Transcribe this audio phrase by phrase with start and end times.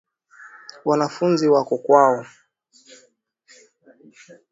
[0.85, 2.25] Wanafuzi wako kwao.